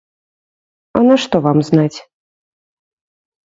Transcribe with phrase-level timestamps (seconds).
[0.97, 1.97] А нашто вам знаць?